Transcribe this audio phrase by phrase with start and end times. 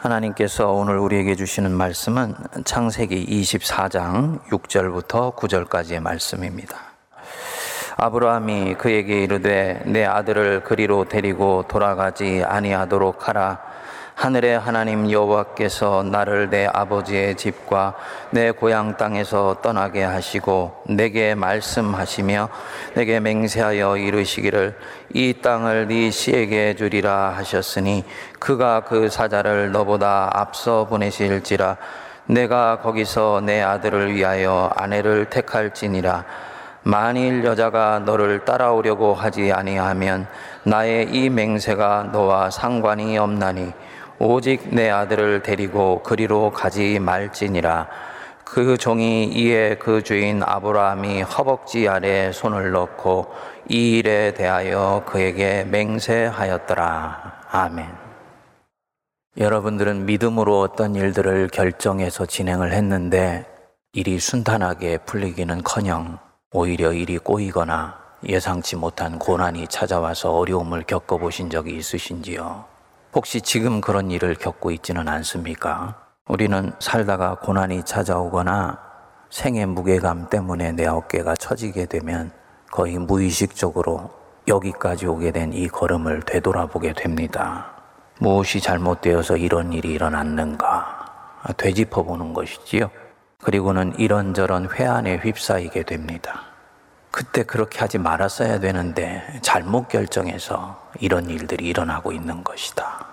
[0.00, 6.78] 하나님께서 오늘 우리에게 주시는 말씀은 창세기 24장 6절부터 9절까지의 말씀입니다.
[7.98, 13.60] 아브라함이 그에게 이르되 내 아들을 그리로 데리고 돌아가지 아니하도록 하라
[14.20, 17.94] 하늘의 하나님 여호와께서 나를 내 아버지의 집과
[18.28, 22.50] 내 고향 땅에서 떠나게 하시고 내게 말씀하시며
[22.96, 24.76] 내게 맹세하여 이르시기를
[25.14, 28.04] 이 땅을 네 씨에게 주리라 하셨으니
[28.38, 31.78] 그가 그 사자를 너보다 앞서 보내실지라
[32.26, 36.26] 내가 거기서 내 아들을 위하여 아내를 택할지니라.
[36.82, 40.26] 만일 여자가 너를 따라오려고 하지 아니하면
[40.64, 43.72] 나의 이 맹세가 너와 상관이 없나니
[44.22, 47.88] 오직 내 아들을 데리고 그리로 가지 말지니라.
[48.44, 53.32] 그 종이 이에 그 주인 아브라함이 허벅지 아래 손을 넣고
[53.70, 57.44] 이 일에 대하여 그에게 맹세하였더라.
[57.50, 57.86] 아멘.
[59.38, 63.46] 여러분들은 믿음으로 어떤 일들을 결정해서 진행을 했는데
[63.94, 66.18] 일이 순탄하게 풀리기는 커녕
[66.52, 72.69] 오히려 일이 꼬이거나 예상치 못한 고난이 찾아와서 어려움을 겪어보신 적이 있으신지요?
[73.14, 75.96] 혹시 지금 그런 일을 겪고 있지는 않습니까?
[76.28, 78.78] 우리는 살다가 고난이 찾아오거나
[79.30, 82.30] 생의 무게감 때문에 내 어깨가 처지게 되면
[82.70, 84.10] 거의 무의식적으로
[84.46, 87.66] 여기까지 오게 된 이 걸음을 되돌아보게 됩니다.
[88.20, 92.90] 무엇이 잘못되어서 이런 일이 일어났는가 되짚어 보는 것이지요.
[93.42, 96.42] 그리고는 이런저런 회한에 휩싸이게 됩니다.
[97.10, 103.06] 그때 그렇게 하지 말았어야 되는데 잘못 결정해서 이런 일들이 일어나고 있는 것이다.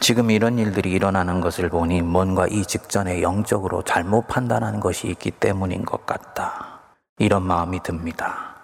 [0.00, 5.84] 지금 이런 일들이 일어나는 것을 보니 뭔가 이 직전에 영적으로 잘못 판단한 것이 있기 때문인
[5.84, 6.80] 것 같다.
[7.18, 8.54] 이런 마음이 듭니다.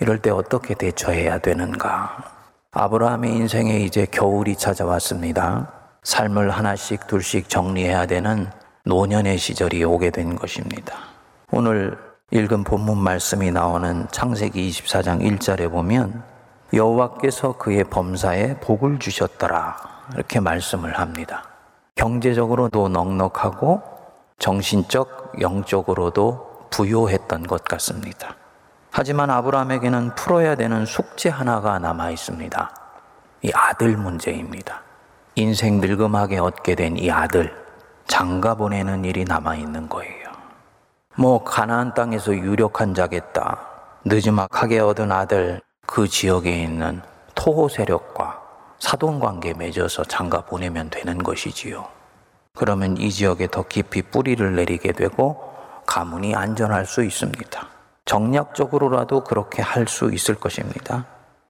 [0.00, 2.24] 이럴 때 어떻게 대처해야 되는가?
[2.72, 5.70] 아브라함의 인생에 이제 겨울이 찾아왔습니다.
[6.02, 8.50] 삶을 하나씩 둘씩 정리해야 되는
[8.84, 10.96] 노년의 시절이 오게 된 것입니다.
[11.52, 16.22] 오늘 읽은 본문 말씀이 나오는 창세기 24장 1절에 보면
[16.72, 19.76] 여호와께서 그의 범사에 복을 주셨더라
[20.14, 21.42] 이렇게 말씀을 합니다.
[21.96, 23.82] 경제적으로도 넉넉하고
[24.38, 28.36] 정신적 영적으로도 부요했던 것 같습니다.
[28.92, 32.70] 하지만 아브라함에게는 풀어야 되는 숙제 하나가 남아 있습니다.
[33.42, 34.82] 이 아들 문제입니다.
[35.34, 37.52] 인생 늙음하게 얻게 된 이 아들
[38.06, 40.19] 장가 보내는 일이 남아 있는 거예요.
[41.16, 43.60] 뭐 가나안 땅에서 유력한 자겠다.
[44.04, 47.02] 늦지막하게 얻은 아들 그 지역에 있는
[47.34, 48.40] 토호 세력과
[48.78, 51.86] 사돈 관계 맺어서 장가 보내면 되는 것이지요.
[52.54, 55.52] 그러면 이 지역에 더 깊이 뿌리를 내리게 되고
[55.86, 57.68] 가문이 안전할 수 있습니다.
[58.04, 61.06] 정략적으로라도 그렇게 할 수 있을 것입니다.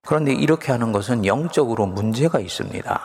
[0.07, 3.01] 그런데 이렇게 하는 것은 영적으로 문제가 있습니다.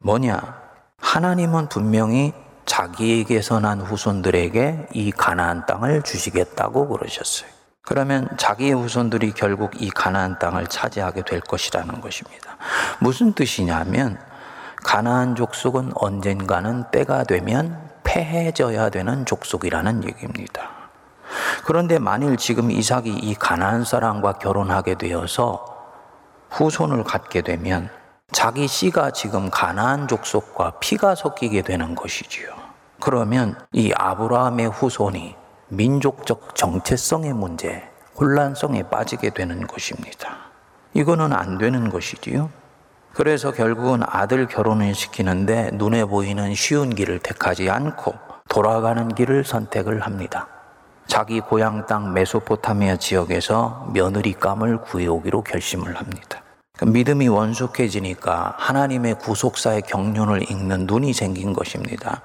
[0.00, 0.60] 뭐냐?
[0.98, 2.32] 하나님은 분명히
[2.70, 7.50] 자기에게서 난 후손들에게 이 가나안 땅을 주시겠다고 그러셨어요.
[7.82, 12.56] 그러면 자기의 후손들이 결국 이 가나안 땅을 차지하게 될 것이라는 것입니다.
[13.00, 14.20] 무슨 뜻이냐면
[14.84, 20.70] 가나안 족속은 언젠가는 때가 되면 패해져야 되는 족속이라는 얘기입니다.
[21.64, 25.66] 그런데 만일 지금 이삭이 이 가나안 사람과 결혼하게 되어서
[26.50, 27.90] 후손을 갖게 되면
[28.30, 32.59] 자기 씨가 지금 가나안 족속과 피가 섞이게 되는 것이지요.
[33.00, 35.34] 그러면 이 아브라함의 후손이
[35.68, 37.82] 민족적 정체성의 문제,
[38.18, 40.36] 혼란성에 빠지게 되는 것입니다.
[40.92, 42.50] 이거는 안 되는 것이지요.
[43.12, 48.14] 그래서 결국은 아들 결혼을 시키는데 눈에 보이는 쉬운 길을 택하지 않고
[48.48, 50.48] 돌아가는 길을 선택을 합니다.
[51.06, 56.42] 자기 고향 땅 메소포타미아 지역에서 며느리감을 구해오기로 결심을 합니다.
[56.76, 62.22] 그 믿음이 원숙해지니까 하나님의 구속사의 경륜을 읽는 눈이 생긴 것입니다.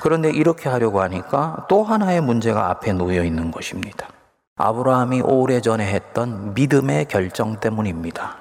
[0.00, 4.08] 그런데 이렇게 하려고 하니까 또 하나의 문제가 앞에 놓여 있는 것입니다.
[4.56, 8.36] 아브라함이 오래전에 했던 믿음의 결정 때문입니다.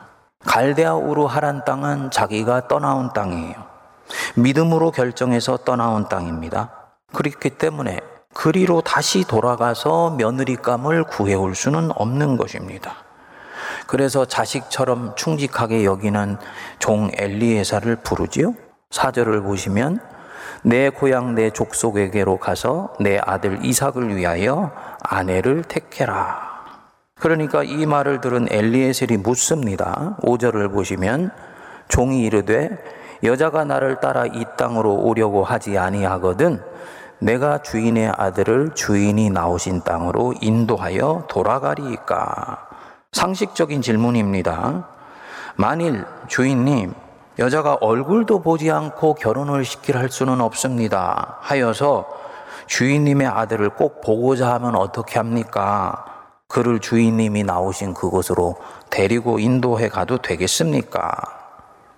[0.46, 3.56] 갈대아 우르 하란 땅은 자기가 떠나온 땅이에요.
[4.36, 6.70] 믿음으로 결정해서 떠나온 땅입니다.
[7.14, 8.02] 그렇기 때문에
[8.34, 12.96] 그리로 다시 돌아가서 며느리감을 구해올 수는 없는 것입니다.
[13.88, 16.38] 그래서 자식처럼 충직하게 여기는
[16.80, 18.54] 종 엘리에사를 부르지요.
[18.92, 20.00] 사절을 보시면
[20.64, 26.54] 내 고향 내 족속에게로 가서 내 아들 이삭을 위하여 아내를 택해라.
[27.20, 30.18] 그러니까 이 말을 들은 엘리에셀이 묻습니다.
[30.22, 31.32] 5절을 보시면
[31.88, 32.70] 종이 이르되
[33.24, 36.62] 여자가 나를 따라 이 땅으로 오려고 하지 아니하거든
[37.20, 42.68] 내가 주인의 아들을 주인이 나오신 땅으로 인도하여 돌아가리까?
[43.14, 44.90] 상식적인 질문입니다.
[45.56, 46.94] 만일 주인님
[47.40, 51.38] 여자가 얼굴도 보지 않고 결혼을 시킬 할 수는 없습니다.
[51.42, 52.06] 하여서
[52.68, 56.06] 주인님의 아들을 꼭 보고자 하면 어떻게 합니까?
[56.48, 58.58] 그를 주인님이 나오신 그곳으로
[58.92, 61.12] 데리고 인도해 가도 되겠습니까?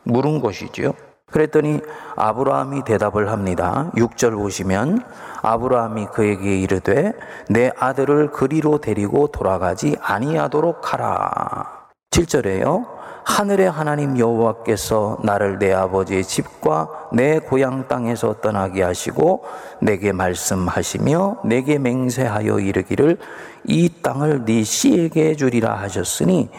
[0.04, 0.94] 물은 것이지요.
[1.30, 1.82] 그랬더니
[2.16, 3.92] 아브라함이 대답을 합니다.
[3.96, 5.02] 6절 보시면
[5.42, 7.12] 아브라함이 그에게 이르되
[7.50, 11.88] 내 아들을 그리로 데리고 돌아가지 아니하도록 하라.
[12.12, 12.95] 7절에요.
[13.26, 19.44] 하늘의 하나님 여호와께서 나를 내 아버지의 집과 내 고향 땅에서 떠나게 하시고
[19.82, 23.18] 내게 말씀하시며 내게 맹세하여 이르기를
[23.64, 26.52] 이 땅을 네 씨에게 주리라 하셨으니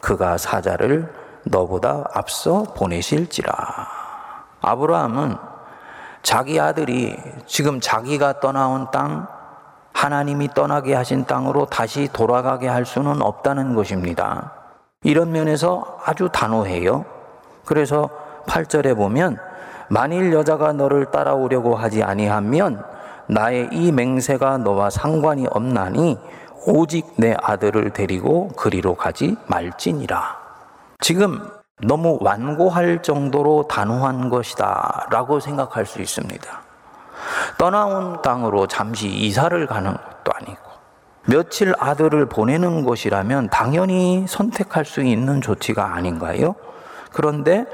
[0.00, 1.12] 그가 사자를
[1.44, 3.52] 너보다 앞서 보내실지라.
[4.62, 5.36] 아브라함은
[6.22, 9.26] 자기 아들이 지금 자기가 떠나온 땅,
[9.92, 14.63] 하나님이 떠나게 하신 땅으로 다시 돌아가게 할 수는 없다는 것입니다.
[15.04, 17.04] 이런 면에서 아주 단호해요.
[17.64, 18.08] 그래서
[18.46, 19.38] 8절에 보면
[19.88, 22.82] 만일 여자가 너를 따라오려고 하지 아니하면
[23.26, 26.18] 나의 이 맹세가 너와 상관이 없나니
[26.66, 30.38] 오직 내 아들을 데리고 그리로 가지 말지니라.
[31.00, 31.38] 지금
[31.82, 36.62] 너무 완고할 정도로 단호한 것이다 라고 생각할 수 있습니다.
[37.58, 40.73] 떠나온 땅으로 잠시 이사를 가는 것도 아니고
[41.26, 46.54] 며칠 아들을 보내는 것이라면 당연히 선택할 수 있는 조치가 아닌가요?
[47.12, 47.64] 그런데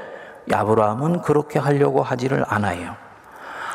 [0.49, 2.95] 야브라함은 그렇게 하려고 하지를 않아요.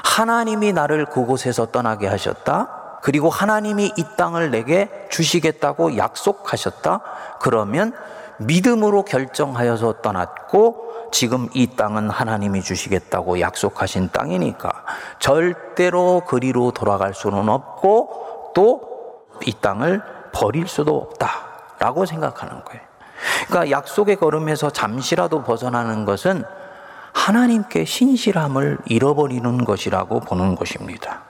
[0.05, 3.01] 하나님이 나를 그곳에서 떠나게 하셨다.
[3.03, 7.01] 그리고 하나님이 이 땅을 내게 주시겠다고 약속하셨다.
[7.41, 7.93] 그러면
[8.39, 14.73] 믿음으로 결정하여서 떠났고 지금 이 땅은 하나님이 주시겠다고 약속하신 땅이니까
[15.19, 18.96] 절대로 그리로 돌아갈 수는 없고 또
[19.45, 20.03] 이 땅을
[20.33, 22.83] 버릴 수도 없다라고 생각하는 거예요.
[23.49, 26.45] 그러니까 약속의 걸음에서 잠시라도 벗어나는 것은
[27.13, 31.23] 하나님께 신실함을 잃어버리는 것이라고 보는 것입니다.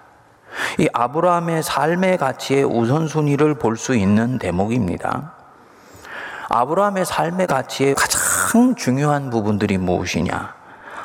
[0.79, 5.33] 이 아브라함의 삶의 가치의 우선순위를 볼 수 있는 대목입니다.
[6.49, 10.55] 아브라함의 삶의 가치의 가장 중요한 부분들이 무엇이냐?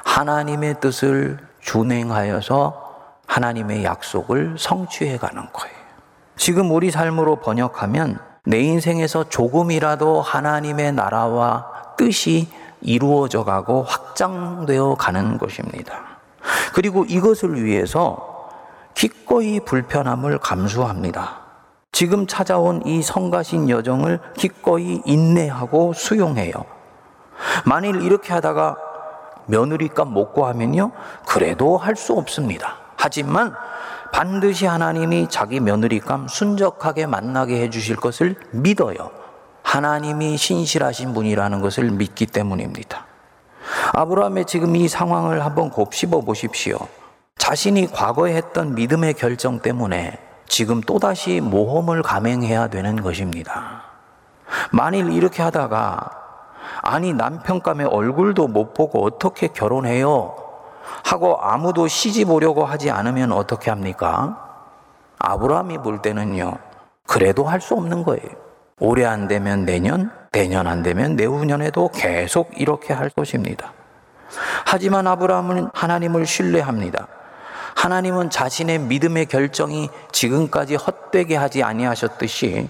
[0.03, 2.91] 하나님의 뜻을 준행하여서
[3.27, 5.80] 하나님의 약속을 성취해 가는 거예요.
[6.35, 11.67] 지금 우리 삶으로 번역하면 내 인생에서 조금이라도 하나님의 나라와
[11.97, 12.47] 뜻이
[12.81, 15.99] 이루어져 가고 확장되어 가는 것입니다.
[16.73, 18.49] 그리고 이것을 위해서
[18.95, 21.41] 기꺼이 불편함을 감수합니다.
[21.91, 26.53] 지금 찾아온 이 성가신 여정을 기꺼이 인내하고 수용해요.
[27.65, 28.77] 만일 이렇게 하다가
[29.45, 30.91] 며느리값 못 구하면요,
[31.27, 32.77] 그래도 할 수 없습니다.
[32.95, 33.53] 하지만
[34.11, 39.11] 반드시 하나님이 자기 며느리감 순적하게 만나게 해주실 것을 믿어요.
[39.63, 43.05] 하나님이 신실하신 분이라는 것을 믿기 때문입니다.
[43.93, 46.77] 아브라함의 지금 이 상황을 한번 곱씹어 보십시오.
[47.37, 53.83] 자신이 과거에 했던 믿음의 결정 때문에 지금 또다시 모험을 감행해야 되는 것입니다.
[54.71, 56.11] 만일 이렇게 하다가
[56.81, 60.40] 아니 남편감의 얼굴도 못 보고 어떻게 결혼해요?
[61.03, 64.37] 하고 아무도 시집 오려고 하지 않으면 어떻게 합니까?
[65.19, 66.57] 아브라함이 볼 때는요.
[67.07, 68.27] 그래도 할 수 없는 거예요.
[68.79, 73.73] 올해 안 되면 내년, 내년 안 되면 내후년에도 계속 이렇게 할 것입니다.
[74.65, 77.07] 하지만 아브라함은 하나님을 신뢰합니다.
[77.75, 82.69] 하나님은 자신의 믿음의 결정이 지금까지 헛되게 하지 아니하셨듯이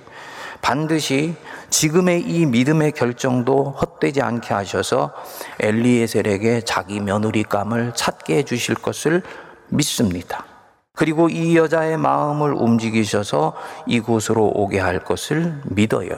[0.61, 1.35] 반드시
[1.69, 5.13] 지금의 이 믿음의 결정도 헛되지 않게 하셔서
[5.59, 9.23] 엘리에셀에게 자기 며느리감을 찾게 해 주실 것을
[9.69, 10.45] 믿습니다.
[10.93, 13.53] 그리고 이 여자의 마음을 움직이셔서
[13.87, 16.11] 이곳으로 오게 할 것을 믿어요.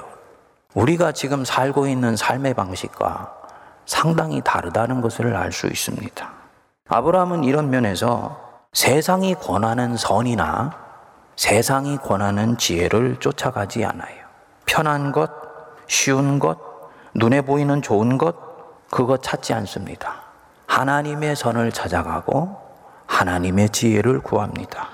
[0.74, 3.34] 우리가 지금 살고 있는 삶의 방식과
[3.86, 6.32] 상당히 다르다는 것을 알 수 있습니다.
[6.90, 8.42] 아브라함은 이런 면에서
[8.74, 10.72] 세상이 권하는 선이나
[11.36, 14.23] 세상이 권하는 지혜를 쫓아가지 않아요.
[14.66, 15.32] 편한 것,
[15.88, 16.58] 쉬운 것,
[17.14, 18.36] 눈에 보이는 좋은 것,
[18.90, 20.24] 그거 찾지 않습니다.
[20.68, 22.58] 하나님의 선을 찾아가고
[23.06, 24.90] 하나님의 지혜를 구합니다.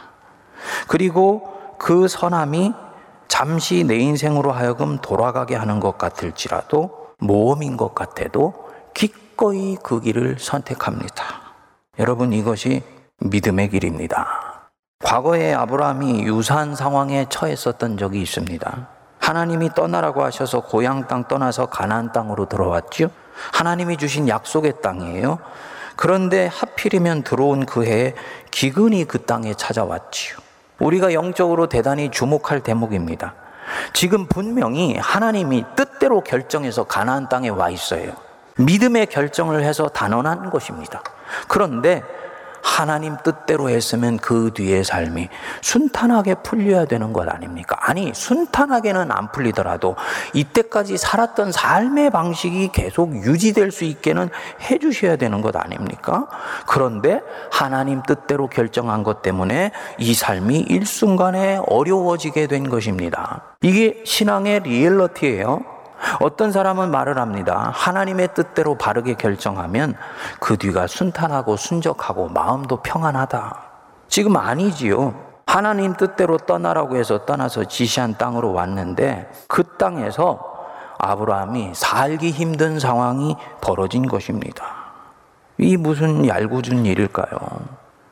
[0.88, 2.73] 그리고 그 선함이
[3.27, 8.53] 잠시 내 인생으로 하여금 돌아가게 하는 것 같을지라도 모험인 것 같아도
[8.93, 11.23] 기꺼이 그 길을 선택합니다.
[11.99, 12.83] 여러분 이것이
[13.19, 14.71] 믿음의 길입니다.
[15.03, 18.98] 과거에 아브라함이 유사한 상황에 처했었던 적이 있습니다.
[19.29, 23.12] 하나님이 떠나라고 하셔서 고향 땅 떠나서 가나안 땅으로 들어왔죠.
[23.53, 25.38] 하나님이 주신 약속의 땅이에요.
[25.95, 28.15] 그런데 하필이면 들어온 그 해에
[28.50, 30.39] 기근이 그 땅에 찾아왔지요.
[30.79, 33.36] 우리가 영적으로 대단히 주목할 대목입니다.
[33.93, 38.13] 지금 분명히 하나님이 뜻대로 결정해서 가나안 땅에 와 있어요.
[38.57, 41.03] 믿음의 결정을 해서 단언한 것입니다.
[41.48, 42.01] 그런데
[42.61, 45.29] 하나님 뜻대로 했으면 그 뒤의 삶이
[45.61, 47.77] 순탄하게 풀려야 되는 것 아닙니까?
[47.81, 49.95] 아니, 순탄하게는 안 풀리더라도
[50.33, 54.29] 이때까지 살았던 삶의 방식이 계속 유지될 수 있게는
[54.61, 56.27] 해 주셔야 되는 것 아닙니까?
[56.67, 63.55] 그런데 하나님 뜻대로 결정한 것 때문에 이 삶이 일순간에 어려워지게 된 것입니다.
[63.61, 65.78] 이게 신앙의 리얼러티예요.
[66.21, 67.71] 어떤 사람은 말을 합니다.
[67.73, 69.95] 하나님의 뜻대로 바르게 결정하면
[70.39, 73.57] 그 뒤가 순탄하고 순적하고 마음도 평안하다.
[74.07, 75.13] 지금 아니지요.
[75.45, 80.39] 하나님 뜻대로 떠나라고 해서 떠나서 지시한 땅으로 왔는데 그 땅에서
[80.99, 84.65] 아브라함이 살기 힘든 상황이 벌어진 것입니다.
[85.57, 87.37] 이 무슨 얄궂은 일일까요?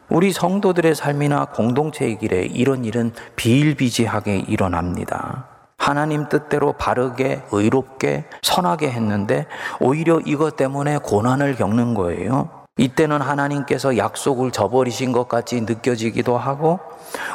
[0.10, 5.46] 우리 성도들의 삶이나 공동체의 길에 이런 일은 비일비재하게 일어납니다.
[5.88, 9.46] 하나님 뜻대로 바르게, 의롭게, 선하게 했는데
[9.80, 12.50] 오히려 이것 때문에 고난을 겪는 거예요.
[12.78, 16.80] 이때는 하나님께서 약속을 저버리신 것 같이 느껴지기도 하고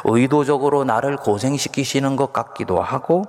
[0.05, 3.23] 의도적으로 나를 고생시키시는 것 같기도 하고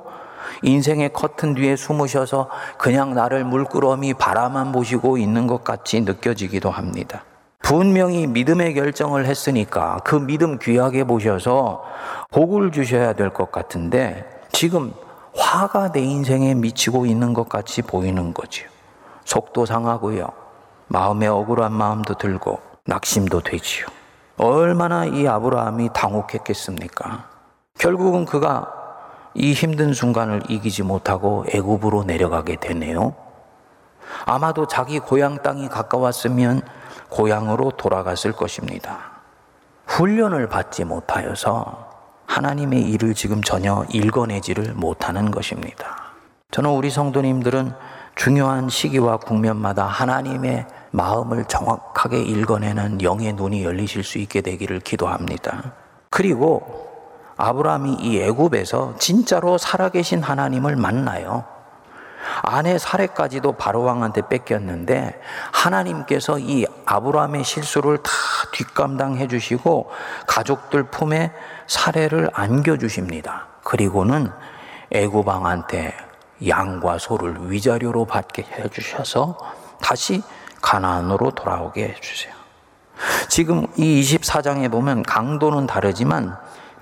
[0.62, 7.25] 인생의 커튼 뒤에 숨으셔서 그냥 나를 물끄러미 바라만 보시고 있는 것 같이 느껴지기도 합니다.
[7.62, 11.83] 분명히 믿음의 결정을 했으니까 그 믿음 귀하게 보셔서
[12.30, 14.92] 복을 주셔야 될 것 같은데 지금
[15.54, 18.68] 화가 내 인생에 미치고 있는 것 같이 보이는 거지요.
[19.25, 20.26] 속도 상하고요.
[20.88, 23.87] 마음에 억울한 마음도 들고 낙심도 되지요.
[24.37, 27.28] 얼마나 이 아브라함이 당혹했겠습니까?
[27.78, 28.73] 결국은 그가
[29.34, 33.14] 이 힘든 순간을 이기지 못하고 애굽으로 내려가게 되네요.
[34.26, 36.62] 아마도 자기 고향 땅이 가까웠으면
[37.11, 38.99] 고향으로 돌아갔을 것입니다.
[39.87, 41.93] 훈련을 받지 못하여서
[42.34, 46.14] 하나님의 일을 지금 전혀 읽어내지를 못하는 것입니다.
[46.50, 47.72] 저는 우리 성도님들은
[48.16, 55.74] 중요한 시기와 국면마다 하나님의 마음을 정확하게 읽어내는 영의 눈이 열리실 수 있게 되기를 기도합니다.
[56.10, 56.88] 그리고
[57.36, 61.44] 아브라함이 이 애굽에서 진짜로 살아계신 하나님을 만나요.
[62.42, 65.20] 아내 사례까지도 바로 왕한테 뺏겼는데
[65.52, 68.10] 하나님께서 이 아브라함의 실수를 다
[68.52, 69.90] 뒷감당해 주시고
[70.26, 71.32] 가족들 품에
[71.66, 73.46] 사례를 안겨 주십니다.
[73.62, 74.30] 그리고는
[74.90, 75.94] 애굽 왕한테
[76.46, 79.38] 양과 소를 위자료로 받게 해 주셔서
[79.80, 80.22] 다시
[80.60, 82.32] 가나안으로 돌아오게 해 주세요.
[83.28, 86.36] 지금 이 24장에 보면 강도는 다르지만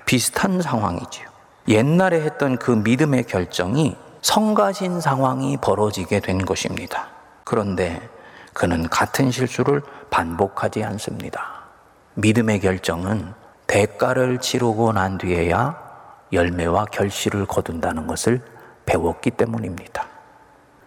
[0.05, 1.27] 비슷한 상황이지요.
[1.67, 7.07] 옛날에 했던 그 믿음의 결정이 성가신 상황이 벌어지게 된 것입니다.
[7.43, 8.01] 그런데
[8.53, 11.65] 그는 같은 실수를 반복하지 않습니다.
[12.15, 13.33] 믿음의 결정은
[13.67, 15.77] 대가를 치르고 난 뒤에야
[16.31, 18.41] 열매와 결실을 거둔다는 것을
[18.85, 20.07] 배웠기 때문입니다.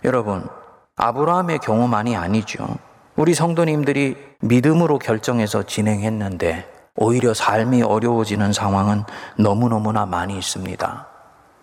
[0.04, 0.48] 여러분,
[0.96, 2.66] 아브라함의 경우만이 아니죠.
[3.16, 9.04] 우리 성도님들이 믿음으로 결정해서 진행했는데 오히려 삶이 어려워지는 상황은
[9.38, 11.15] 너무너무나 많이 있습니다.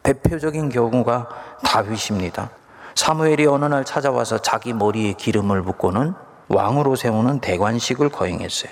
[0.04, 1.30] 대표적인 경우가
[1.64, 2.50] 다윗입니다.
[2.96, 6.14] 사무엘이 어느 날 찾아와서 자기 머리에 기름을 붓고는
[6.50, 8.72] 왕으로 세우는 대관식을 거행했어요.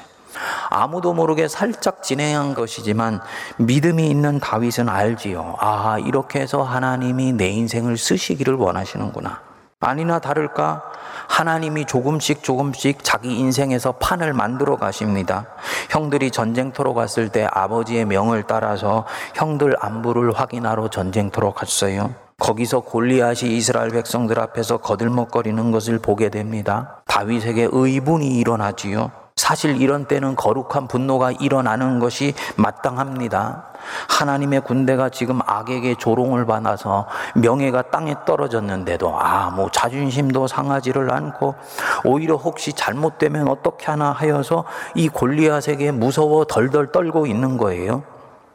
[0.69, 3.19] 아무도 모르게 살짝 진행한 것이지만
[3.57, 5.55] 믿음이 있는 다윗은 알지요.
[5.59, 9.50] 아, 이렇게 해서 하나님이 내 인생을 쓰시기를 원하시는구나.
[9.81, 10.83] 아니나 다를까
[11.27, 15.47] 하나님이 조금씩 조금씩 자기 인생에서 판을 만들어 가십니다.
[15.89, 22.13] 형들이 전쟁터로 갔을 때 아버지의 명을 따라서 형들 안부를 확인하러 전쟁터로 갔어요.
[22.37, 27.01] 거기서 골리앗이 이스라엘 백성들 앞에서 거들먹거리는 것을 보게 됩니다.
[27.07, 29.20] 다윗에게 의분이 일어나지요.
[29.51, 33.65] 사실 이런 때는 거룩한 분노가 일어나는 것이 마땅합니다.
[34.07, 37.05] 하나님의 군대가 지금 악에게 조롱을 받아서
[37.35, 41.55] 명예가 땅에 떨어졌는데도 아, 뭐 자존심도 상하지를 않고
[42.05, 44.63] 오히려 혹시 잘못되면 어떻게 하나 하여서
[44.95, 48.03] 이 골리앗에게 무서워 덜덜 떨고 있는 거예요.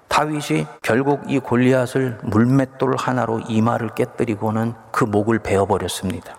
[0.08, 6.36] 다윗이 결국 이 골리앗을 물맷돌 하나로 이마를 깨뜨리고는 그 목을 베어버렸습니다.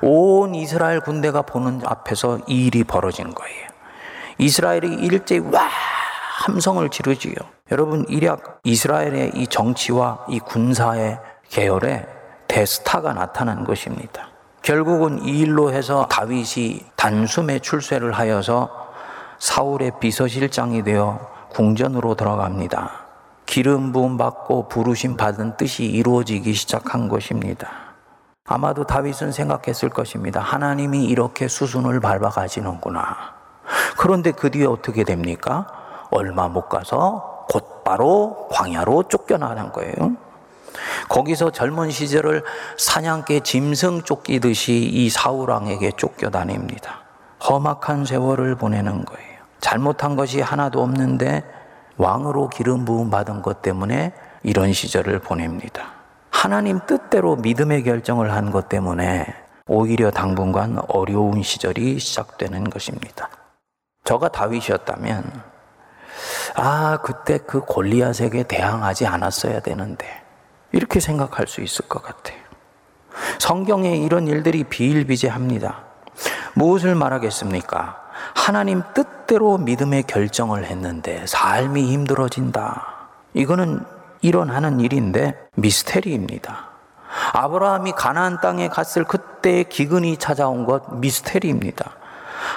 [0.00, 3.73] 온 이스라엘 군대가 보는 앞에서 이 일이 벌어진 거예요.
[4.38, 5.68] 이스라엘이 일제히 와
[6.44, 7.34] 함성을 지르지요.
[7.70, 12.06] 여러분 이략 이스라엘의 이 정치와 이 군사의 계열에
[12.48, 14.28] 대스타가 나타난 것입니다.
[14.62, 18.70] 결국은 이 일로 해서 다윗이 단숨에 출세를 하여서
[19.38, 22.90] 사울의 비서실장이 되어 궁전으로 들어갑니다.
[23.46, 27.68] 기름 부음 받고 부르심 받은 뜻이 이루어지기 시작한 것입니다.
[28.46, 30.40] 아마도 다윗은 생각했을 것입니다.
[30.40, 33.33] 하나님이 이렇게 수순을 밟아 가시는구나.
[33.96, 35.66] 그런데 그 뒤에 어떻게 됩니까?
[36.10, 40.16] 얼마 못 가서 곧바로 광야로 쫓겨나는 거예요.
[41.08, 42.42] 거기서 젊은 시절을
[42.78, 47.00] 사냥개 짐승 쫓기듯이 이 사우랑에게 쫓겨다닙니다.
[47.48, 49.34] 험악한 세월을 보내는 거예요.
[49.60, 51.44] 잘못한 것이 하나도 없는데
[51.96, 55.92] 왕으로 기름 부음 받은 것 때문에 이런 시절을 보냅니다.
[56.30, 59.26] 하나님 뜻대로 믿음의 결정을 한 것 때문에
[59.66, 63.30] 오히려 당분간 어려운 시절이 시작되는 것입니다.
[64.04, 65.42] 저가 다윗이었다면
[66.56, 70.06] 아 그때 그 골리앗에게 대항하지 않았어야 되는데
[70.72, 72.38] 이렇게 생각할 수 있을 것 같아요.
[73.38, 75.84] 성경에 이런 일들이 비일비재합니다.
[76.54, 78.02] 무엇을 말하겠습니까?
[78.34, 83.08] 하나님 뜻대로 믿음의 결정을 했는데 삶이 힘들어진다.
[83.34, 83.84] 이거는
[84.20, 86.68] 일어나는 일인데 미스테리입니다.
[87.32, 92.03] 아브라함이 가나안 땅에 갔을 그때 기근이 찾아온 것 미스테리입니다.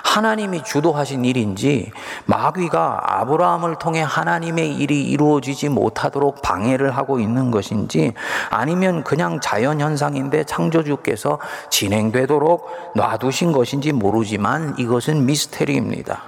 [0.04, 1.92] 하나님이 주도하신 일인지
[2.26, 8.14] 마귀가 아브라함을 통해 하나님의 일이 이루어지지 못하도록 방해를 하고 있는 것인지
[8.50, 11.40] 아니면 그냥 자연 현상인데 창조주께서
[11.70, 16.22] 진행되도록 놔두신 것인지 모르지만 이것은 미스테리입니다.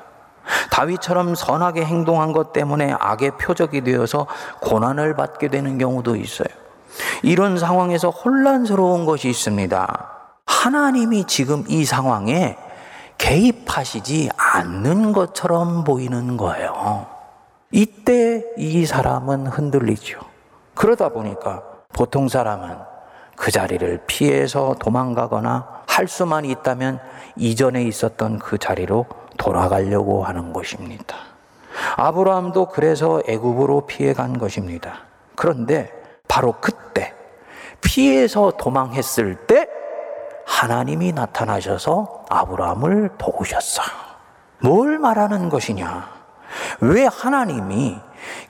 [0.71, 4.27] 다윗처럼 선하게 행동한 것 때문에 악의 표적이 되어서
[4.61, 6.47] 고난을 받게 되는 경우도 있어요.
[7.21, 10.09] 이런 상황에서 혼란스러운 것이 있습니다.
[10.45, 12.57] 하나님이 지금 이 상황에
[13.19, 17.05] 개입하시지 않는 것처럼 보이는 거예요.
[17.71, 20.19] 이때 이 사람은 흔들리죠.
[20.73, 21.61] 그러다 보니까
[21.93, 22.75] 보통 사람은
[23.35, 26.99] 그 자리를 피해서 도망가거나 할 수만 있다면
[27.35, 29.05] 이전에 있었던 그 자리로
[29.37, 31.15] 돌아가려고 하는 것입니다.
[31.97, 35.01] 아브라함도 그래서 애굽으로 피해 간 것입니다.
[35.35, 35.91] 그런데
[36.27, 37.13] 바로 그때
[37.81, 39.67] 피해서 도망했을 때
[40.59, 43.81] 하나님이 나타나셔서 아브라함을 도우셨어.
[44.61, 46.09] 뭘 말하는 것이냐?
[46.81, 47.97] 왜 하나님이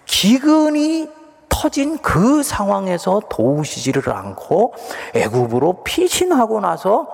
[0.06, 1.08] 기근이
[1.50, 4.74] 터진 그 상황에서 도우시지를 않고
[5.14, 7.08] 애굽으로 피신하고 나서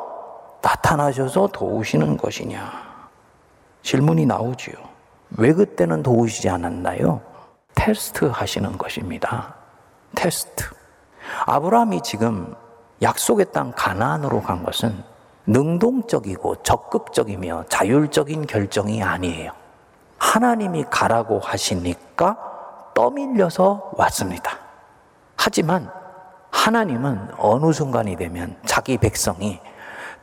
[0.62, 2.72] 나타나셔서 도우시는 것이냐?
[3.84, 4.75] 질문이 나오지요.
[5.32, 7.20] 왜 그때는 도우시지 않았나요?
[7.74, 9.56] 테스트 하시는 것입니다.
[10.16, 10.64] 테스트.
[11.46, 12.55] 아브라함이 지금
[13.01, 15.03] 약속의 땅 가나안으로 간 것은
[15.48, 19.51] 능동적이고 적극적이며 자율적인 결정이 아니에요.
[20.18, 22.38] 하나님이 가라고 하시니까
[22.94, 24.58] 떠밀려서 왔습니다.
[25.36, 25.92] 하지만
[26.51, 29.60] 하나님은 어느 순간이 되면 자기 백성이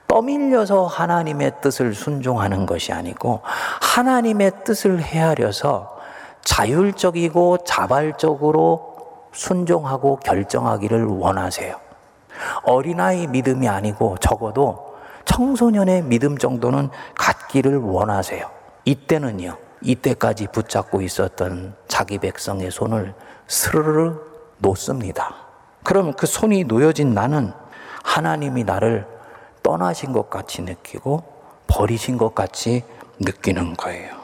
[0.09, 3.43] 떠밀려서 하나님의 뜻을 순종하는 것이 아니고
[3.81, 5.97] 하나님의 뜻을 헤아려서
[6.43, 8.97] 자율적이고 자발적으로
[9.33, 11.82] 순종하고 결정하기를 원하세요.
[12.65, 14.93] 어린아이 믿음이 아니고 적어도
[15.25, 18.51] 청소년의 믿음 정도는 갖기를 원하세요.
[18.85, 23.15] 이때는요, 이때까지 붙잡고 있었던 자기 백성의 손을
[23.47, 24.19] 스르르
[24.59, 25.35] 놓습니다.
[25.85, 27.53] 그럼 그 손이 놓여진 나는
[28.03, 29.07] 하나님이 나를
[29.63, 31.23] 떠나신 것 같이 느끼고
[31.67, 32.85] 버리신 것 같이
[33.21, 34.17] 느끼는 거예요.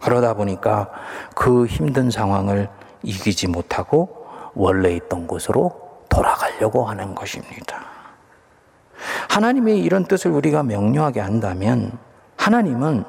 [0.00, 0.90] 그러다 보니까
[1.34, 2.68] 그 힘든 상황을
[3.02, 7.84] 이기지 못하고 원래 있던 곳으로 돌아가려고 하는 것입니다.
[9.28, 11.98] 하나님의 이런 뜻을 우리가 명료하게 한다면
[12.36, 13.04] 하나님은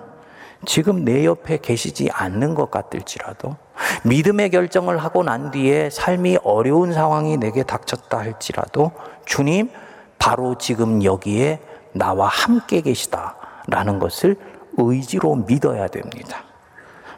[0.65, 3.55] 지금 내 옆에 계시지 않는 것 같을지라도
[4.03, 8.91] 믿음의 결정을 하고 난 뒤에 삶이 어려운 상황이 내게 닥쳤다 할지라도
[9.25, 9.69] 주님
[10.17, 11.59] 바로 지금 여기에
[11.93, 14.35] 나와 함께 계시다라는 것을
[14.77, 16.43] 의지로 믿어야 됩니다.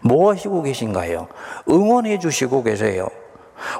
[0.01, 1.27] 뭐 하시고 계신가요?
[1.69, 3.07] 응원해 주시고 계세요.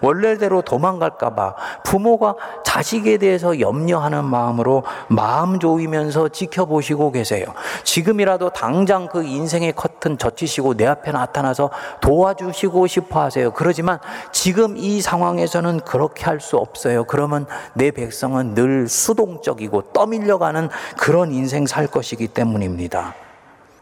[0.02, 7.46] 원래대로 도망갈까봐 부모가 자식에 대해서 염려하는 마음으로 마음 조이면서 지켜보시고 계세요.
[7.84, 11.70] 지금이라도 당장 그 인생의 커튼 젖히시고 내 앞에 나타나서
[12.02, 13.52] 도와주시고 싶어 하세요.
[13.52, 14.00] 그러지만
[14.32, 17.04] 지금 이 상황에서는 그렇게 할 수 없어요.
[17.04, 23.14] 그러면 내 백성은 늘 수동적이고 떠밀려가는 그런 인생 살 것이기 때문입니다.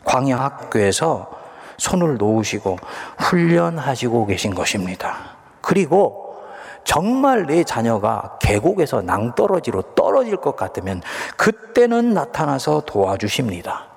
[0.04, 1.30] 광야 학교에서
[1.78, 2.78] 손을 놓으시고
[3.20, 5.37] 훈련하시고 계신 것입니다.
[5.68, 6.34] 그리고
[6.86, 11.02] 정말 내 자녀가 계곡에서 낭떠러지로 떨어질 것 같으면
[11.36, 13.88] 그때는 나타나서 도와주십니다.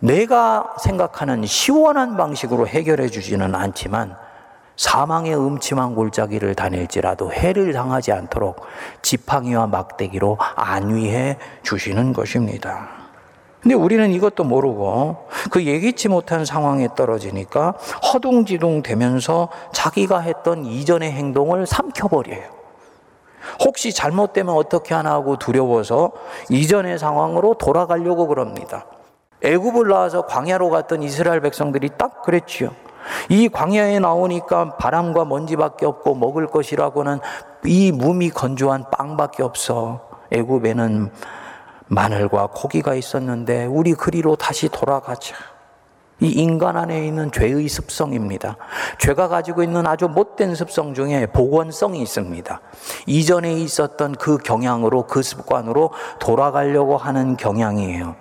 [0.00, 4.18] 내가 생각하는 시원한 방식으로 해결해 주지는 않지만
[4.76, 8.60] 사망의 음침한 골짜기를 다닐지라도 해를 당하지 않도록
[9.00, 13.03] 지팡이와 막대기로 안위해 주시는 것입니다.
[13.64, 17.70] 근데 우리는 이것도 모르고 그 예기치 못한 상황에 떨어지니까
[18.12, 22.42] 허둥지둥 되면서 자기가 했던 이전의 행동을 삼켜버려요.
[23.64, 26.12] 혹시 잘못되면 어떻게 하나 하고 두려워서
[26.50, 28.84] 이전의 상황으로 돌아가려고 그럽니다.
[29.42, 32.68] 애굽을 나와서 광야로 갔던 이스라엘 백성들이 딱 그랬지요.
[33.30, 37.18] 이 광야에 나오니까 바람과 먼지밖에 없고 먹을 것이라고는
[37.64, 40.06] 이 몸이 건조한 빵밖에 없어.
[40.32, 41.10] 애굽에는
[41.88, 45.34] 마늘과 고기가 있었는데 우리 그리로 다시 돌아가자.
[46.20, 48.56] 이 인간 안에 있는 죄의 습성입니다.
[48.98, 52.60] 죄가 가지고 있는 아주 못된 습성 중에 복원성이 있습니다.
[53.06, 58.14] 이전에 있었던 그 경향으로 그 습관으로 돌아가려고 하는 경향이에요.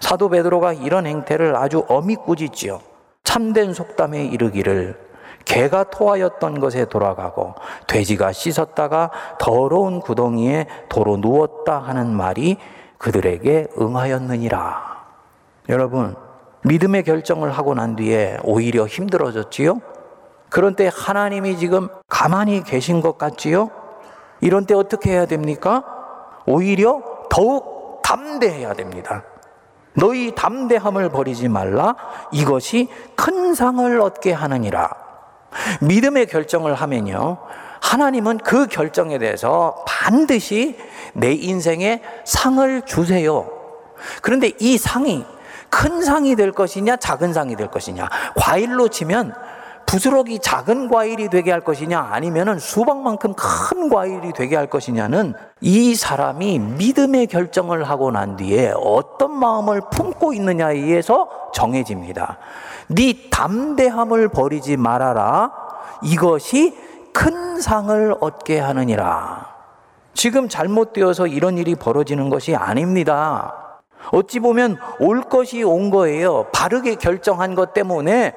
[0.00, 2.80] 사도 베드로가 이런 행태를 아주 어미 꾸짖지요.
[3.24, 4.98] 참된 속담에 이르기를
[5.44, 7.54] 개가 토하였던 것에 돌아가고
[7.86, 12.58] 돼지가 씻었다가 더러운 구덩이에 도로 누웠다 하는 말이
[13.02, 15.02] 그들에게 응하였느니라.
[15.68, 16.14] 여러분,
[16.62, 19.80] 믿음의 결정을 하고 난 뒤에 오히려 힘들어졌지요?
[20.48, 23.70] 그런 때 하나님이 지금 가만히 계신 것 같지요?
[24.40, 25.84] 이런 때 어떻게 해야 됩니까?
[26.46, 29.24] 오히려 더욱 담대해야 됩니다.
[29.94, 31.96] 너희 담대함을 버리지 말라.
[32.30, 34.90] 이것이 큰 상을 얻게 하느니라.
[35.80, 37.38] 믿음의 결정을 하면요.
[37.82, 40.78] 하나님은 그 결정에 대해서 반드시
[41.12, 43.46] 내 인생에 상을 주세요.
[44.22, 45.26] 그런데 이 상이
[45.68, 48.08] 큰 상이 될 것이냐, 작은 상이 될 것이냐.
[48.36, 49.34] 과일로 치면
[49.86, 56.58] 부스러기 작은 과일이 되게 할 것이냐, 아니면은 수박만큼 큰 과일이 되게 할 것이냐는 이 사람이
[56.60, 62.38] 믿음의 결정을 하고 난 뒤에 어떤 마음을 품고 있느냐에 의해서 정해집니다.
[62.88, 65.52] 네 담대함을 버리지 말아라.
[66.02, 66.78] 이것이
[67.12, 69.52] 큰 상을 얻게 하느니라.
[70.14, 73.54] 지금 잘못되어서 이런 일이 벌어지는 것이 아닙니다.
[74.10, 76.46] 어찌 보면 올 것이 온 거예요.
[76.52, 78.34] 바르게 결정한 것 때문에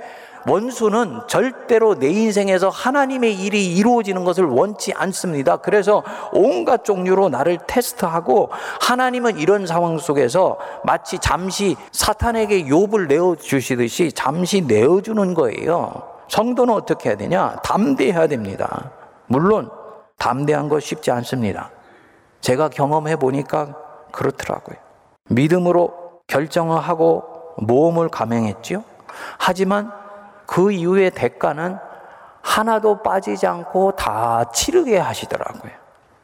[0.47, 5.57] 원수는 절대로 내 인생에서 하나님의 일이 이루어지는 것을 원치 않습니다.
[5.57, 14.11] 그래서 온갖 종류로 나를 테스트하고 하나님은 이런 상황 속에서 마치 잠시 사탄에게 욥을 내어 주시듯이
[14.11, 16.14] 잠시 내어 주는 거예요.
[16.27, 17.55] 성도는 어떻게 해야 되냐?
[17.63, 18.91] 담대해야 됩니다.
[19.27, 19.69] 물론
[20.17, 21.71] 담대한 거 쉽지 않습니다.
[22.41, 23.75] 제가 경험해 보니까
[24.11, 24.77] 그렇더라고요.
[25.29, 27.23] 믿음으로 결정을 하고
[27.57, 28.83] 모험을 감행했지요.
[29.37, 29.91] 하지만
[30.45, 31.77] 그 이후의 대가는
[32.41, 35.71] 하나도 빠지지 않고 다 치르게 하시더라고요.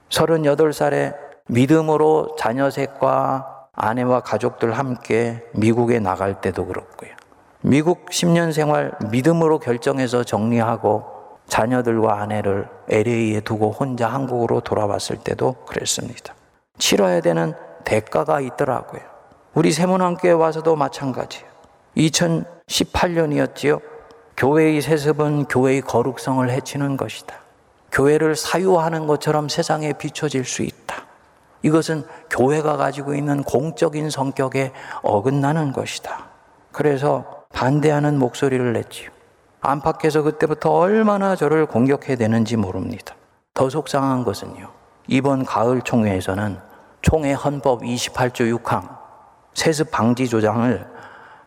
[0.09, 1.15] 38살에
[1.47, 7.11] 믿음으로 자녀 셋과 아내와 가족들 함께 미국에 나갈 때도 그렇고요.
[7.61, 11.03] 미국 10년 생활 믿음으로 결정해서 정리하고
[11.47, 16.33] 자녀들과 아내를 LA에 두고 혼자 한국으로 돌아왔을 때도 그랬습니다.
[16.79, 19.01] 치러야 되는 대가가 있더라고요.
[19.53, 21.45] 우리 세문왕교회 와서도 마찬가지예요.
[21.97, 23.81] 2018년이었지요.
[24.37, 27.35] 교회의 세습은 교회의 거룩성을 해치는 것이다.
[27.91, 31.05] 교회를 사유하는 것처럼 세상에 비춰질 수 있다.
[31.61, 34.71] 이것은 교회가 가지고 있는 공적인 성격에
[35.03, 36.29] 어긋나는 것이다.
[36.71, 39.09] 그래서 반대하는 목소리를 냈지요.
[39.61, 43.15] 안팎에서 그때부터 얼마나 저를 공격해야 되는지 모릅니다.
[43.53, 44.69] 더 속상한 것은요.
[45.07, 46.57] 이번 가을 총회에서는
[47.01, 48.97] 총회 헌법 28조 6항
[49.53, 50.87] 세습 방지 조장을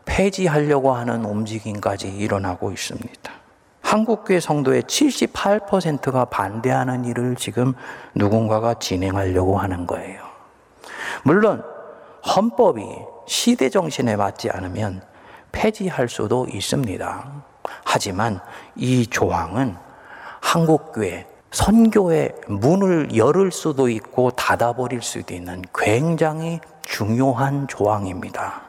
[0.04, 3.32] 폐지하려고 하는 움직임까지 일어나고 있습니다.
[3.82, 7.74] 한국교회 성도의 78%가 반대하는 일을 지금
[8.14, 10.20] 누군가가 진행하려고 하는 거예요.
[11.22, 11.62] 물론
[12.36, 12.84] 헌법이
[13.26, 15.02] 시대 정신에 맞지 않으면
[15.54, 17.32] 폐지할 수도 있습니다.
[17.84, 18.40] 하지만
[18.76, 19.76] 이 조항은
[20.40, 28.62] 한국교회 선교의 문을 열을 수도 있고 닫아버릴 수도 있는 굉장히 중요한 조항입니다.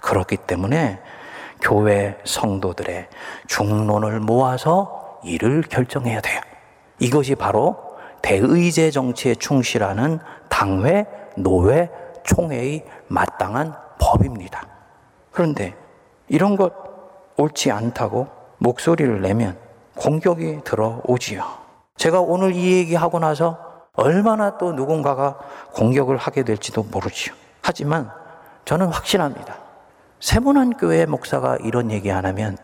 [0.00, 1.00] 그렇기 때문에
[1.62, 3.08] 교회 성도들의
[3.48, 6.40] 중론을 모아서 이를 결정해야 돼요.
[6.98, 10.18] 이것이 바로 대의제 정치에 충실하는
[10.48, 11.90] 당회, 노회,
[12.24, 14.66] 총회의 마땅한 법입니다.
[15.30, 15.74] 그런데
[16.28, 16.72] 이런 것
[17.36, 19.56] 옳지 않다고 목소리를 내면
[19.96, 21.44] 공격이 들어오지요.
[21.96, 23.58] 제가 오늘 이 얘기하고 나서
[23.94, 25.38] 얼마나 또 누군가가
[25.74, 27.34] 공격을 하게 될지도 모르지요.
[27.62, 28.10] 하지만
[28.64, 29.56] 저는 확신합니다.
[30.20, 32.58] 세문안 교회 목사가 이런 얘기 안 하면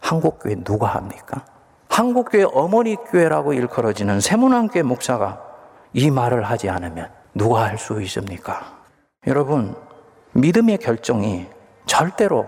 [0.00, 1.44] 한국 교회 누가 합니까?
[1.88, 5.40] 한국 교회 어머니 교회라고 일컬어지는 세문안 교회 목사가
[5.92, 8.74] 이 말을 하지 않으면 누가 할 수 있습니까?
[9.26, 9.74] 여러분,
[10.32, 11.46] 믿음의 결정이
[11.86, 12.46] 절대로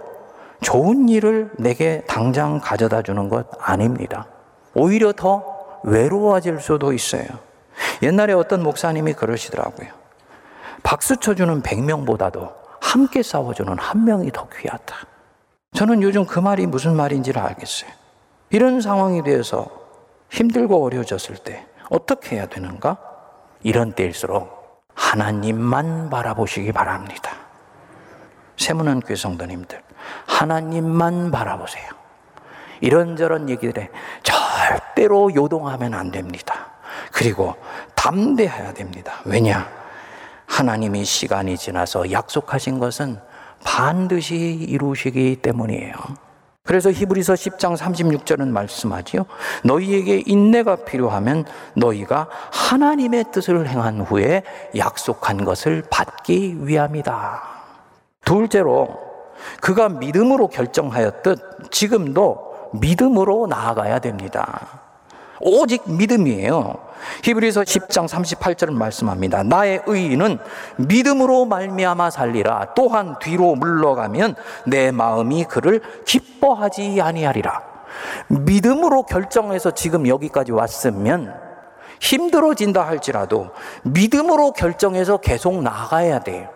[0.62, 4.26] 좋은 일을 내게 당장 가져다 주는 것 아닙니다.
[4.74, 7.26] 오히려 더 외로워질 수도 있어요.
[8.02, 9.88] 옛날에 어떤 목사님이 그러시더라고요.
[10.82, 14.96] 박수 쳐주는 100명보다도 함께 싸워주는 한 명이 더 귀하다.
[15.74, 17.90] 저는 요즘 그 말이 무슨 말인지를 알겠어요.
[18.50, 19.68] 이런 상황이 되어서
[20.30, 22.96] 힘들고 어려워졌을 때 어떻게 해야 되는가?
[23.62, 27.35] 이런 때일수록 하나님만 바라보시기 바랍니다.
[28.66, 29.80] 세문안 교회 성도님들,
[30.26, 31.84] 하나님만 바라보세요.
[32.80, 33.90] 이런저런 얘기들에
[34.24, 36.72] 절대로 요동하면 안 됩니다.
[37.12, 37.54] 그리고
[37.94, 39.20] 담대해야 됩니다.
[39.24, 39.70] 왜냐?
[40.46, 43.20] 하나님이 시간이 지나서 약속하신 것은
[43.62, 45.94] 반드시 이루시기 때문이에요.
[46.64, 49.26] 그래서 히브리서 10장 36절은 말씀하지요.
[49.62, 54.42] 너희에게 인내가 필요하면 너희가 하나님의 뜻을 행한 후에
[54.76, 57.55] 약속한 것을 받기 위함이다.
[58.26, 58.88] 둘째로
[59.62, 64.82] 그가 믿음으로 결정하였듯 지금도 믿음으로 나아가야 됩니다.
[65.40, 66.74] 오직 믿음이에요.
[67.22, 69.42] 히브리서 10장 38절은 말씀합니다.
[69.42, 70.38] 나의 의인은
[70.76, 72.74] 믿음으로 말미암아 살리라.
[72.74, 74.34] 또한 뒤로 물러가면
[74.66, 77.62] 내 마음이 그를 기뻐하지 아니하리라.
[78.28, 81.34] 믿음으로 결정해서 지금 여기까지 왔으면
[82.00, 83.50] 힘들어진다 할지라도
[83.84, 86.48] 믿음으로 결정해서 계속 나가야 돼요.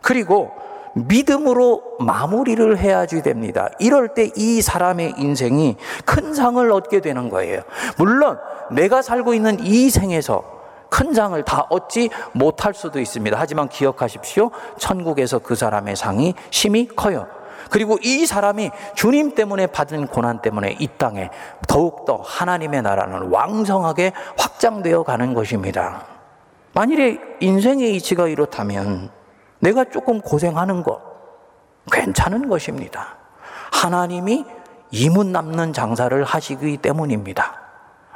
[0.00, 0.52] 그리고
[0.96, 3.68] 믿음으로 마무리를 해야지 됩니다.
[3.78, 7.62] 이럴 때 이 사람의 인생이 큰 상을 얻게 되는 거예요.
[7.98, 8.38] 물론
[8.70, 10.42] 내가 살고 있는 이 생에서
[10.88, 13.36] 큰 상을 다 얻지 못할 수도 있습니다.
[13.38, 14.50] 하지만 기억하십시오.
[14.78, 17.26] 천국에서 그 사람의 상이 심히 커요.
[17.70, 21.30] 그리고 이 사람이 주님 때문에 받은 고난 때문에 이 땅에
[21.66, 26.04] 더욱더 하나님의 나라는 왕성하게 확장되어 가는 것입니다.
[26.72, 29.10] 만일에 인생의 이치가 이렇다면
[29.60, 31.00] 내가 조금 고생하는 것
[31.90, 33.16] 괜찮은 것입니다.
[33.72, 34.44] 하나님이
[34.90, 37.60] 이문 남는 장사를 하시기 때문입니다.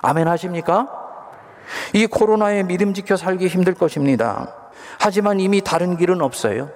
[0.02, 0.88] 아멘 하십니까?
[1.92, 4.54] 이 코로나에 믿음 지켜 살기 힘들 것입니다.
[4.98, 6.70] 하지만 이미 다른 길은 없어요.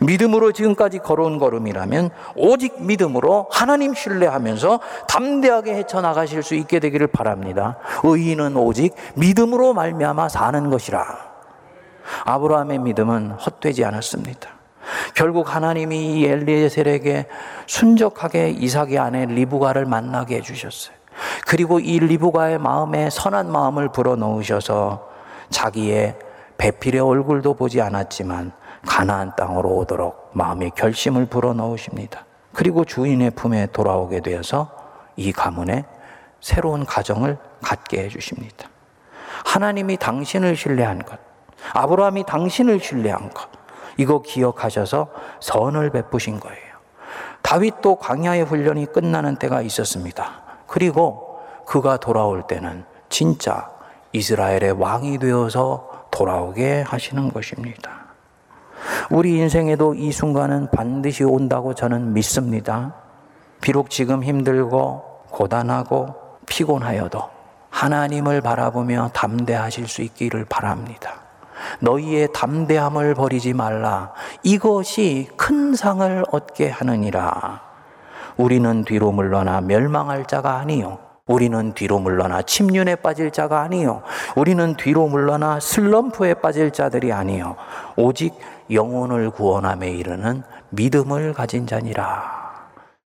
[0.00, 7.78] 믿음으로 지금까지 걸어온 걸음이라면 오직 믿음으로 하나님 신뢰하면서 담대하게 헤쳐나가실 수 있게 되기를 바랍니다.
[8.04, 11.31] 의인은 오직 믿음으로 말미암아 사는 것이라.
[12.24, 14.50] 아브라함의 믿음은 헛되지 않았습니다.
[15.14, 17.26] 결국 하나님이 이 엘리에셀에게
[17.66, 20.96] 순적하게 이삭의 아내 리브가를 만나게 해주셨어요.
[21.46, 25.08] 그리고 이 리브가의 마음에 선한 마음을 불어넣으셔서
[25.50, 26.16] 자기의
[26.56, 28.52] 배필의 얼굴도 보지 않았지만
[28.86, 32.24] 가나안 땅으로 오도록 마음의 결심을 불어넣으십니다.
[32.52, 34.70] 그리고 주인의 품에 돌아오게 되어서
[35.16, 35.84] 이 가문에
[36.40, 38.68] 새로운 가정을 갖게 해주십니다.
[39.44, 41.18] 하나님이 당신을 신뢰한 것,
[41.74, 43.48] 아브라함이 당신을 신뢰한 것,
[43.96, 45.08] 이거 기억하셔서
[45.40, 46.72] 선을 베푸신 거예요.
[47.42, 50.42] 다윗도 광야의 훈련이 끝나는 때가 있었습니다.
[50.66, 53.70] 그리고 그가 돌아올 때는 진짜
[54.12, 58.02] 이스라엘의 왕이 되어서 돌아오게 하시는 것입니다.
[59.10, 62.94] 우리 인생에도 이 순간은 반드시 온다고 저는 믿습니다.
[63.60, 66.14] 비록 지금 힘들고 고단하고
[66.46, 67.22] 피곤하여도
[67.70, 71.21] 하나님을 바라보며 담대하실 수 있기를 바랍니다.
[71.80, 74.12] 너희의 담대함을 버리지 말라.
[74.42, 77.60] 이것이 큰 상을 얻게 하느니라.
[78.36, 80.98] 우리는 뒤로 물러나 멸망할 자가 아니요.
[81.26, 84.02] 우리는 뒤로 물러나 침륜에 빠질 자가 아니요.
[84.36, 87.56] 우리는 뒤로 물러나 슬럼프에 빠질 자들이 아니요.
[87.96, 88.34] 오직
[88.70, 92.41] 영혼을 구원함에 이르는 믿음을 가진 자니라.